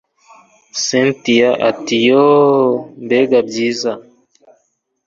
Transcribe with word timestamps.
cyntia 0.83 1.49
ati 1.69 1.97
yoooh 2.07 2.75
mbega 3.03 3.37
byiza 3.47 3.91